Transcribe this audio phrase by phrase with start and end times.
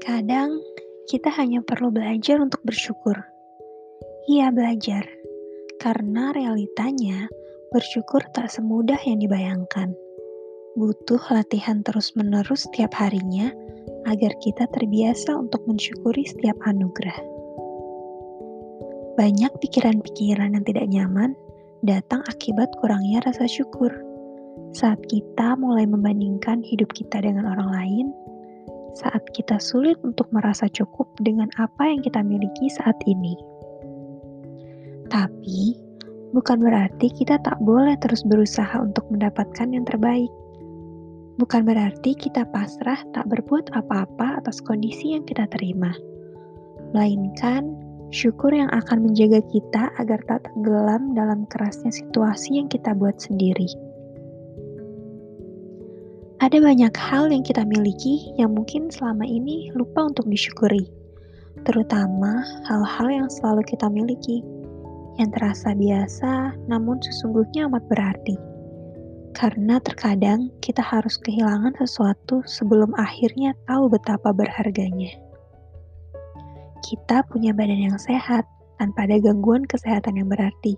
[0.00, 0.56] Terkadang
[1.12, 3.20] kita hanya perlu belajar untuk bersyukur.
[4.32, 5.04] Iya, belajar.
[5.76, 7.28] Karena realitanya,
[7.68, 9.92] bersyukur tak semudah yang dibayangkan.
[10.72, 13.52] Butuh latihan terus-menerus setiap harinya
[14.08, 17.20] agar kita terbiasa untuk mensyukuri setiap anugerah.
[19.20, 21.36] Banyak pikiran-pikiran yang tidak nyaman
[21.84, 23.92] datang akibat kurangnya rasa syukur.
[24.72, 28.06] Saat kita mulai membandingkan hidup kita dengan orang lain,
[28.96, 33.34] saat kita sulit untuk merasa cukup dengan apa yang kita miliki saat ini.
[35.10, 35.74] Tapi,
[36.30, 40.30] bukan berarti kita tak boleh terus berusaha untuk mendapatkan yang terbaik.
[41.40, 45.90] Bukan berarti kita pasrah tak berbuat apa-apa atas kondisi yang kita terima.
[46.92, 47.74] Melainkan,
[48.14, 53.89] syukur yang akan menjaga kita agar tak tenggelam dalam kerasnya situasi yang kita buat sendiri.
[56.40, 60.88] Ada banyak hal yang kita miliki yang mungkin selama ini lupa untuk disyukuri,
[61.68, 64.40] terutama hal-hal yang selalu kita miliki,
[65.20, 68.40] yang terasa biasa namun sesungguhnya amat berarti.
[69.36, 75.12] Karena terkadang kita harus kehilangan sesuatu sebelum akhirnya tahu betapa berharganya.
[76.80, 78.48] Kita punya badan yang sehat
[78.80, 80.72] tanpa ada gangguan kesehatan yang berarti.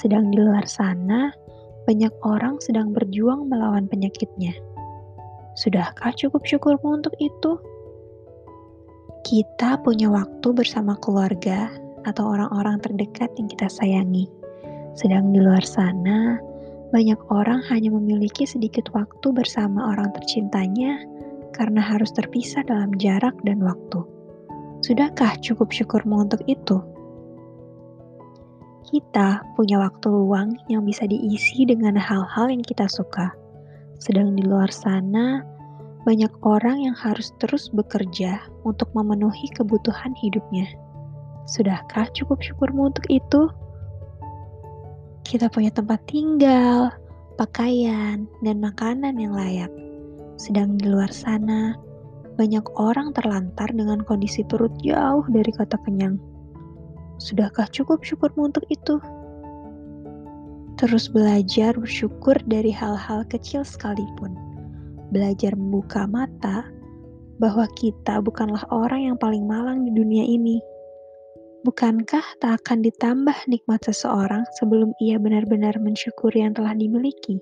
[0.00, 1.36] Sedang di luar sana,
[1.84, 4.56] banyak orang sedang berjuang melawan penyakitnya.
[5.56, 7.56] Sudahkah cukup syukurmu untuk itu?
[9.24, 11.72] Kita punya waktu bersama keluarga
[12.04, 14.28] atau orang-orang terdekat yang kita sayangi.
[14.92, 16.36] Sedang di luar sana,
[16.92, 21.00] banyak orang hanya memiliki sedikit waktu bersama orang tercintanya
[21.56, 24.04] karena harus terpisah dalam jarak dan waktu.
[24.84, 26.84] Sudahkah cukup syukurmu untuk itu?
[28.92, 33.45] Kita punya waktu luang yang bisa diisi dengan hal-hal yang kita suka
[33.96, 35.40] sedang di luar sana,
[36.06, 40.70] banyak orang yang harus terus bekerja untuk memenuhi kebutuhan hidupnya.
[41.50, 43.50] Sudahkah cukup syukurmu untuk itu?
[45.26, 46.94] Kita punya tempat tinggal,
[47.34, 49.72] pakaian, dan makanan yang layak.
[50.38, 51.74] Sedang di luar sana,
[52.36, 56.20] banyak orang terlantar dengan kondisi perut jauh dari kata kenyang.
[57.16, 59.00] Sudahkah cukup syukurmu untuk itu?
[60.76, 64.36] Terus belajar bersyukur dari hal-hal kecil sekalipun.
[65.08, 66.68] Belajar membuka mata
[67.40, 70.60] bahwa kita bukanlah orang yang paling malang di dunia ini.
[71.64, 77.40] Bukankah tak akan ditambah nikmat seseorang sebelum ia benar-benar mensyukuri yang telah dimiliki?